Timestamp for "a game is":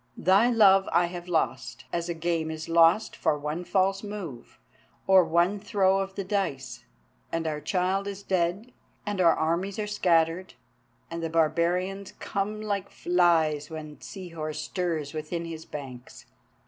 2.09-2.67